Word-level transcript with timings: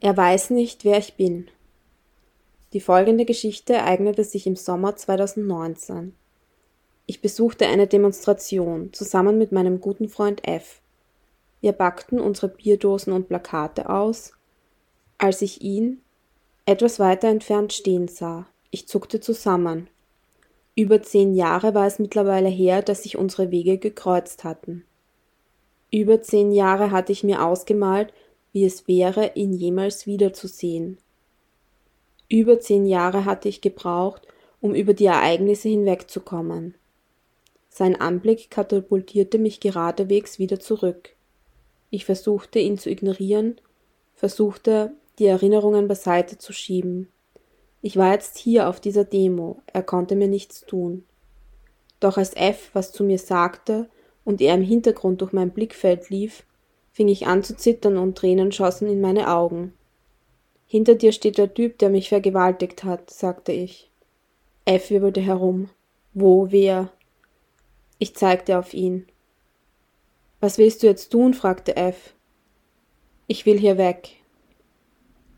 Er 0.00 0.16
weiß 0.16 0.50
nicht, 0.50 0.84
wer 0.84 0.98
ich 0.98 1.14
bin. 1.14 1.48
Die 2.72 2.80
folgende 2.80 3.24
Geschichte 3.24 3.74
ereignete 3.74 4.24
sich 4.24 4.46
im 4.46 4.56
Sommer 4.56 4.96
2019. 4.96 6.14
Ich 7.06 7.20
besuchte 7.20 7.66
eine 7.66 7.86
Demonstration 7.86 8.92
zusammen 8.92 9.38
mit 9.38 9.52
meinem 9.52 9.80
guten 9.80 10.08
Freund 10.08 10.46
F. 10.46 10.80
Wir 11.60 11.72
backten 11.72 12.20
unsere 12.20 12.48
Bierdosen 12.48 13.12
und 13.12 13.28
Plakate 13.28 13.88
aus, 13.88 14.32
als 15.18 15.40
ich 15.40 15.62
ihn 15.62 16.02
etwas 16.66 16.98
weiter 16.98 17.28
entfernt 17.28 17.72
stehen 17.72 18.08
sah. 18.08 18.46
Ich 18.70 18.88
zuckte 18.88 19.20
zusammen. 19.20 19.88
Über 20.74 21.00
zehn 21.00 21.34
Jahre 21.34 21.74
war 21.74 21.86
es 21.86 21.98
mittlerweile 21.98 22.48
her, 22.48 22.82
dass 22.82 23.04
sich 23.04 23.16
unsere 23.16 23.50
Wege 23.50 23.78
gekreuzt 23.78 24.44
hatten. 24.44 24.84
Über 25.90 26.20
zehn 26.20 26.52
Jahre 26.52 26.90
hatte 26.90 27.12
ich 27.12 27.24
mir 27.24 27.42
ausgemalt, 27.44 28.12
wie 28.56 28.64
es 28.64 28.88
wäre, 28.88 29.32
ihn 29.34 29.52
jemals 29.52 30.06
wiederzusehen. 30.06 30.96
Über 32.30 32.58
zehn 32.58 32.86
Jahre 32.86 33.26
hatte 33.26 33.50
ich 33.50 33.60
gebraucht, 33.60 34.26
um 34.62 34.74
über 34.74 34.94
die 34.94 35.04
Ereignisse 35.04 35.68
hinwegzukommen. 35.68 36.74
Sein 37.68 38.00
Anblick 38.00 38.50
katapultierte 38.50 39.36
mich 39.36 39.60
geradewegs 39.60 40.38
wieder 40.38 40.58
zurück. 40.58 41.10
Ich 41.90 42.06
versuchte 42.06 42.58
ihn 42.58 42.78
zu 42.78 42.88
ignorieren, 42.88 43.60
versuchte 44.14 44.92
die 45.18 45.26
Erinnerungen 45.26 45.86
beiseite 45.86 46.38
zu 46.38 46.54
schieben. 46.54 47.10
Ich 47.82 47.98
war 47.98 48.14
jetzt 48.14 48.38
hier 48.38 48.70
auf 48.70 48.80
dieser 48.80 49.04
Demo, 49.04 49.60
er 49.66 49.82
konnte 49.82 50.16
mir 50.16 50.28
nichts 50.28 50.62
tun. 50.62 51.04
Doch 52.00 52.16
als 52.16 52.34
F 52.34 52.70
was 52.72 52.90
zu 52.90 53.04
mir 53.04 53.18
sagte 53.18 53.90
und 54.24 54.40
er 54.40 54.54
im 54.54 54.62
Hintergrund 54.62 55.20
durch 55.20 55.34
mein 55.34 55.50
Blickfeld 55.50 56.08
lief, 56.08 56.46
fing 56.96 57.08
ich 57.08 57.26
an 57.26 57.42
zu 57.42 57.54
zittern 57.54 57.98
und 57.98 58.16
Tränen 58.16 58.52
schossen 58.52 58.88
in 58.88 59.02
meine 59.02 59.30
Augen. 59.30 59.74
Hinter 60.66 60.94
dir 60.94 61.12
steht 61.12 61.36
der 61.36 61.52
Typ, 61.52 61.76
der 61.76 61.90
mich 61.90 62.08
vergewaltigt 62.08 62.84
hat, 62.84 63.10
sagte 63.10 63.52
ich. 63.52 63.90
F 64.64 64.88
wirbelte 64.88 65.20
herum. 65.20 65.68
Wo, 66.14 66.50
wer? 66.50 66.90
Ich 67.98 68.14
zeigte 68.16 68.58
auf 68.58 68.72
ihn. 68.72 69.04
Was 70.40 70.56
willst 70.56 70.82
du 70.82 70.86
jetzt 70.86 71.10
tun? 71.10 71.34
fragte 71.34 71.76
F. 71.76 72.14
Ich 73.26 73.44
will 73.44 73.58
hier 73.58 73.76
weg. 73.76 74.12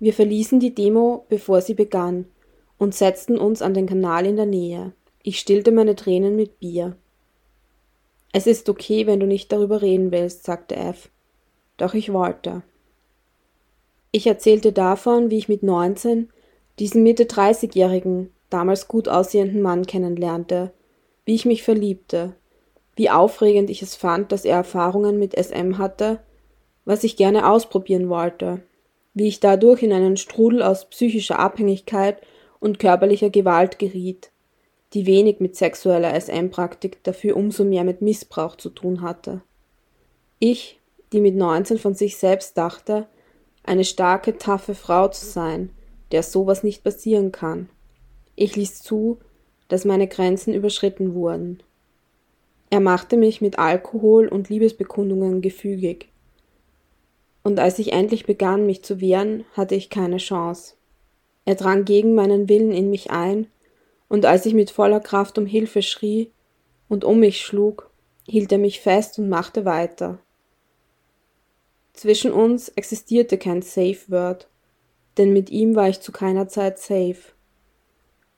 Wir 0.00 0.12
verließen 0.12 0.58
die 0.58 0.74
Demo, 0.74 1.24
bevor 1.28 1.60
sie 1.60 1.74
begann, 1.74 2.26
und 2.78 2.96
setzten 2.96 3.38
uns 3.38 3.62
an 3.62 3.74
den 3.74 3.86
Kanal 3.86 4.26
in 4.26 4.34
der 4.34 4.46
Nähe. 4.46 4.92
Ich 5.22 5.38
stillte 5.38 5.70
meine 5.70 5.94
Tränen 5.94 6.34
mit 6.34 6.58
Bier. 6.58 6.96
Es 8.32 8.48
ist 8.48 8.68
okay, 8.68 9.06
wenn 9.06 9.20
du 9.20 9.26
nicht 9.28 9.52
darüber 9.52 9.82
reden 9.82 10.10
willst, 10.10 10.42
sagte 10.42 10.74
F 10.74 11.10
doch 11.76 11.94
ich 11.94 12.12
wollte. 12.12 12.62
Ich 14.12 14.26
erzählte 14.26 14.72
davon, 14.72 15.30
wie 15.30 15.38
ich 15.38 15.48
mit 15.48 15.62
19 15.62 16.28
diesen 16.78 17.02
Mitte 17.02 17.24
30-jährigen, 17.24 18.30
damals 18.50 18.88
gut 18.88 19.08
aussehenden 19.08 19.62
Mann 19.62 19.86
kennenlernte, 19.86 20.72
wie 21.24 21.34
ich 21.34 21.44
mich 21.44 21.62
verliebte, 21.62 22.34
wie 22.96 23.10
aufregend 23.10 23.70
ich 23.70 23.82
es 23.82 23.96
fand, 23.96 24.30
dass 24.30 24.44
er 24.44 24.56
Erfahrungen 24.56 25.18
mit 25.18 25.34
SM 25.36 25.78
hatte, 25.78 26.20
was 26.84 27.02
ich 27.02 27.16
gerne 27.16 27.50
ausprobieren 27.50 28.08
wollte, 28.08 28.62
wie 29.14 29.26
ich 29.26 29.40
dadurch 29.40 29.82
in 29.82 29.92
einen 29.92 30.16
Strudel 30.16 30.62
aus 30.62 30.84
psychischer 30.86 31.38
Abhängigkeit 31.38 32.20
und 32.60 32.78
körperlicher 32.78 33.30
Gewalt 33.30 33.78
geriet, 33.78 34.30
die 34.92 35.06
wenig 35.06 35.40
mit 35.40 35.56
sexueller 35.56 36.14
SM-Praktik, 36.14 37.02
dafür 37.02 37.36
umso 37.36 37.64
mehr 37.64 37.84
mit 37.84 38.00
Missbrauch 38.00 38.56
zu 38.56 38.70
tun 38.70 39.02
hatte. 39.02 39.40
Ich, 40.38 40.78
die 41.14 41.20
mit 41.20 41.36
19 41.36 41.78
von 41.78 41.94
sich 41.94 42.16
selbst 42.16 42.58
dachte, 42.58 43.06
eine 43.62 43.84
starke, 43.84 44.36
taffe 44.36 44.74
Frau 44.74 45.06
zu 45.06 45.24
sein, 45.24 45.70
der 46.10 46.24
sowas 46.24 46.64
nicht 46.64 46.82
passieren 46.82 47.30
kann. 47.30 47.70
Ich 48.34 48.56
ließ 48.56 48.82
zu, 48.82 49.18
dass 49.68 49.84
meine 49.84 50.08
Grenzen 50.08 50.52
überschritten 50.52 51.14
wurden. 51.14 51.62
Er 52.68 52.80
machte 52.80 53.16
mich 53.16 53.40
mit 53.40 53.60
Alkohol 53.60 54.26
und 54.26 54.48
Liebesbekundungen 54.48 55.40
gefügig. 55.40 56.08
Und 57.44 57.60
als 57.60 57.78
ich 57.78 57.92
endlich 57.92 58.26
begann, 58.26 58.66
mich 58.66 58.82
zu 58.82 59.00
wehren, 59.00 59.44
hatte 59.52 59.76
ich 59.76 59.90
keine 59.90 60.16
Chance. 60.16 60.74
Er 61.44 61.54
drang 61.54 61.84
gegen 61.84 62.16
meinen 62.16 62.48
Willen 62.48 62.72
in 62.72 62.90
mich 62.90 63.12
ein, 63.12 63.46
und 64.08 64.26
als 64.26 64.46
ich 64.46 64.54
mit 64.54 64.72
voller 64.72 65.00
Kraft 65.00 65.38
um 65.38 65.46
Hilfe 65.46 65.80
schrie 65.80 66.32
und 66.88 67.04
um 67.04 67.20
mich 67.20 67.40
schlug, 67.40 67.88
hielt 68.26 68.50
er 68.50 68.58
mich 68.58 68.80
fest 68.80 69.20
und 69.20 69.28
machte 69.28 69.64
weiter. 69.64 70.18
Zwischen 71.94 72.32
uns 72.32 72.68
existierte 72.70 73.38
kein 73.38 73.62
Safe 73.62 73.98
Word, 74.08 74.48
denn 75.16 75.32
mit 75.32 75.50
ihm 75.50 75.74
war 75.74 75.88
ich 75.88 76.00
zu 76.00 76.12
keiner 76.12 76.48
Zeit 76.48 76.78
safe. 76.78 77.32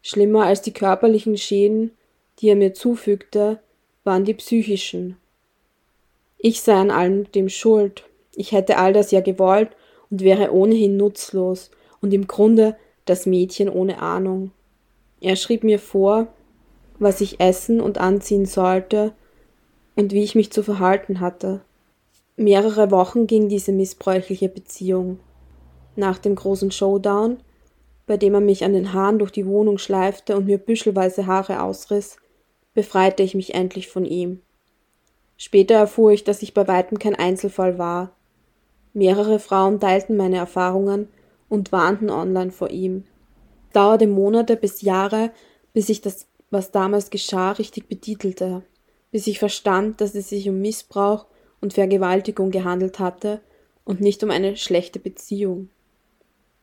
Schlimmer 0.03 0.45
als 0.45 0.63
die 0.63 0.73
körperlichen 0.73 1.37
Schäden, 1.37 1.91
die 2.39 2.49
er 2.51 2.57
mir 2.57 2.75
zufügte, 2.75 3.59
waren 4.05 4.25
die 4.25 4.35
psychischen. 4.35 5.17
Ich 6.39 6.61
sei 6.61 6.75
an 6.75 6.91
allem 6.91 7.33
dem 7.33 7.49
schuld. 7.49 8.05
Ich 8.35 8.53
hätte 8.53 8.77
all 8.77 8.93
das 8.93 9.11
ja 9.11 9.21
gewollt 9.21 9.71
und 10.11 10.21
wäre 10.21 10.53
ohnehin 10.53 10.97
nutzlos 10.97 11.71
und 12.01 12.13
im 12.13 12.27
Grunde 12.27 12.77
das 13.07 13.27
Mädchen 13.27 13.69
ohne 13.69 14.01
Ahnung. 14.01 14.53
Er 15.21 15.35
schrieb 15.35 15.65
mir 15.65 15.79
vor, 15.79 16.29
was 16.99 17.21
ich 17.21 17.41
essen 17.41 17.81
und 17.81 17.99
anziehen 17.99 18.47
sollte 18.47 19.13
und 19.97 20.13
wie 20.13 20.23
ich 20.23 20.35
mich 20.35 20.53
zu 20.53 20.63
verhalten 20.63 21.21
hatte. 21.21 21.63
Mehrere 22.39 22.91
Wochen 22.91 23.27
ging 23.27 23.49
diese 23.49 23.73
missbräuchliche 23.73 24.51
Beziehung. 24.51 25.21
Nach 25.97 26.19
dem 26.19 26.35
großen 26.35 26.71
Showdown, 26.71 27.39
bei 28.07 28.19
dem 28.19 28.35
er 28.35 28.43
mich 28.43 28.63
an 28.63 28.75
den 28.75 28.93
Haaren 28.93 29.19
durch 29.19 29.31
die 29.31 29.47
Wohnung 29.47 29.79
schleifte 29.79 30.37
und 30.37 30.45
mir 30.45 30.59
büschelweise 30.59 31.27
Haare 31.27 31.63
ausriss, 31.63 32.19
befreite 32.75 33.23
ich 33.23 33.35
mich 33.35 33.55
endlich 33.55 33.89
von 33.89 34.05
ihm. 34.05 34.43
Später 35.39 35.77
erfuhr 35.77 36.13
ich, 36.13 36.25
dass 36.25 36.43
ich 36.43 36.53
bei 36.53 36.69
weitem 36.69 36.99
kein 36.99 37.15
Einzelfall 37.15 37.79
war. 37.79 38.13
Mehrere 38.93 39.39
Frauen 39.39 39.81
teilten 39.81 40.19
meine 40.19 40.37
Erfahrungen 40.37 41.09
und 41.49 41.73
warnten 41.73 42.11
online 42.11 42.51
vor 42.51 42.69
ihm. 42.69 43.05
Dauerte 43.73 44.07
Monate 44.07 44.57
bis 44.57 44.83
Jahre, 44.83 45.31
bis 45.73 45.89
ich 45.89 46.03
das, 46.03 46.27
was 46.51 46.71
damals 46.71 47.09
geschah, 47.09 47.53
richtig 47.53 47.89
betitelte, 47.89 48.63
bis 49.11 49.27
ich 49.27 49.39
verstand, 49.39 50.03
dass 50.03 50.15
es 50.15 50.29
sich 50.29 50.49
um 50.51 50.61
Missbrauch 50.61 51.27
und 51.61 51.75
Vergewaltigung 51.75 52.51
gehandelt 52.51 52.99
hatte 52.99 53.41
und 53.85 54.01
nicht 54.01 54.23
um 54.23 54.31
eine 54.31 54.57
schlechte 54.57 54.99
Beziehung. 54.99 55.71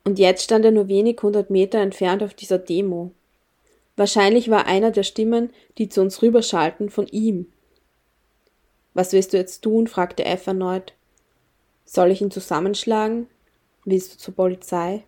Und 0.03 0.19
jetzt 0.19 0.43
stand 0.43 0.65
er 0.65 0.71
nur 0.71 0.87
wenig 0.87 1.19
hundert 1.21 1.49
Meter 1.49 1.79
entfernt 1.79 2.23
auf 2.23 2.33
dieser 2.33 2.59
Demo. 2.59 3.11
Wahrscheinlich 3.95 4.49
war 4.49 4.65
einer 4.65 4.91
der 4.91 5.03
Stimmen, 5.03 5.51
die 5.77 5.87
zu 5.87 6.01
uns 6.01 6.21
rüberschalten, 6.21 6.89
von 6.89 7.07
ihm. 7.07 7.47
Was 8.93 9.13
willst 9.13 9.33
du 9.33 9.37
jetzt 9.37 9.61
tun? 9.61 9.87
fragte 9.87 10.25
F 10.25 10.47
erneut. 10.47 10.93
Soll 11.85 12.11
ich 12.11 12.21
ihn 12.21 12.31
zusammenschlagen? 12.31 13.27
Willst 13.85 14.13
du 14.13 14.17
zur 14.17 14.33
Polizei? 14.33 15.03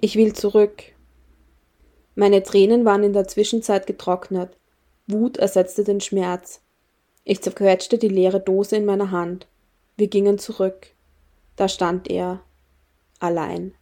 Ich 0.00 0.16
will 0.16 0.32
zurück. 0.32 0.82
Meine 2.14 2.42
Tränen 2.42 2.84
waren 2.84 3.02
in 3.02 3.12
der 3.12 3.26
Zwischenzeit 3.26 3.86
getrocknet. 3.86 4.56
Wut 5.06 5.36
ersetzte 5.36 5.84
den 5.84 6.00
Schmerz. 6.00 6.60
Ich 7.24 7.40
zerquetschte 7.40 7.98
die 7.98 8.08
leere 8.08 8.40
Dose 8.40 8.76
in 8.76 8.84
meiner 8.84 9.10
Hand. 9.10 9.46
Wir 9.96 10.08
gingen 10.08 10.38
zurück. 10.38 10.88
Da 11.56 11.68
stand 11.68 12.10
er. 12.10 12.40
Allein. 13.18 13.74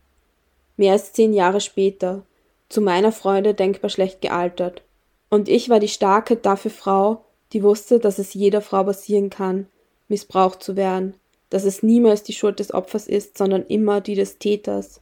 Mehr 0.76 0.92
als 0.92 1.12
zehn 1.12 1.32
Jahre 1.32 1.60
später. 1.60 2.24
Zu 2.68 2.80
meiner 2.80 3.12
Freude 3.12 3.54
denkbar 3.54 3.90
schlecht 3.90 4.20
gealtert. 4.20 4.82
Und 5.28 5.48
ich 5.48 5.68
war 5.68 5.80
die 5.80 5.88
starke, 5.88 6.36
daffe 6.36 6.70
Frau, 6.70 7.24
die 7.52 7.62
wusste, 7.62 7.98
dass 7.98 8.18
es 8.18 8.34
jeder 8.34 8.60
Frau 8.60 8.84
passieren 8.84 9.30
kann, 9.30 9.66
missbraucht 10.08 10.62
zu 10.62 10.76
werden, 10.76 11.14
dass 11.50 11.64
es 11.64 11.82
niemals 11.82 12.22
die 12.22 12.32
Schuld 12.32 12.60
des 12.60 12.72
Opfers 12.72 13.06
ist, 13.08 13.36
sondern 13.36 13.66
immer 13.66 14.00
die 14.00 14.14
des 14.14 14.38
Täters. 14.38 15.00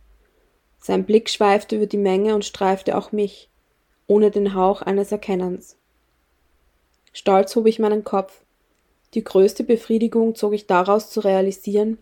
Sein 0.81 1.04
Blick 1.04 1.28
schweifte 1.28 1.76
über 1.76 1.86
die 1.86 1.98
Menge 1.98 2.34
und 2.34 2.44
streifte 2.44 2.96
auch 2.96 3.12
mich, 3.12 3.48
ohne 4.06 4.31
den 4.31 4.54
Hauch 4.54 4.82
eines 4.82 5.12
Erkennens. 5.12 5.76
Stolz 7.12 7.56
hob 7.56 7.66
ich 7.66 7.78
meinen 7.78 8.04
Kopf. 8.04 8.42
Die 9.14 9.24
größte 9.24 9.64
Befriedigung 9.64 10.34
zog 10.34 10.52
ich 10.52 10.66
daraus 10.66 11.10
zu 11.10 11.20
realisieren, 11.20 11.98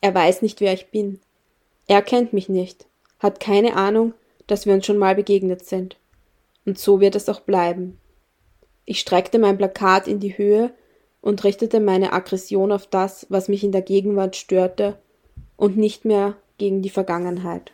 er 0.00 0.14
weiß 0.14 0.42
nicht, 0.42 0.60
wer 0.60 0.72
ich 0.72 0.90
bin. 0.90 1.20
Er 1.86 2.02
kennt 2.02 2.32
mich 2.32 2.48
nicht, 2.48 2.86
hat 3.18 3.40
keine 3.40 3.74
Ahnung, 3.74 4.14
dass 4.46 4.66
wir 4.66 4.74
uns 4.74 4.86
schon 4.86 4.98
mal 4.98 5.14
begegnet 5.14 5.64
sind. 5.64 5.96
Und 6.64 6.78
so 6.78 7.00
wird 7.00 7.16
es 7.16 7.28
auch 7.28 7.40
bleiben. 7.40 7.98
Ich 8.84 9.00
streckte 9.00 9.38
mein 9.38 9.58
Plakat 9.58 10.06
in 10.06 10.20
die 10.20 10.38
Höhe 10.38 10.72
und 11.20 11.42
richtete 11.44 11.80
meine 11.80 12.12
Aggression 12.12 12.70
auf 12.70 12.86
das, 12.86 13.26
was 13.28 13.48
mich 13.48 13.64
in 13.64 13.72
der 13.72 13.82
Gegenwart 13.82 14.36
störte, 14.36 14.98
und 15.56 15.76
nicht 15.76 16.04
mehr 16.04 16.36
gegen 16.56 16.82
die 16.82 16.90
Vergangenheit. 16.90 17.72